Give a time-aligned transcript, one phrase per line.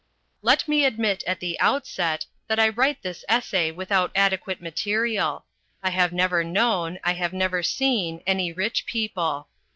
[0.41, 5.45] Let me admit at the outset that I write this essay without adequate material.
[5.83, 9.47] I have never known, I have never seen, any rich people.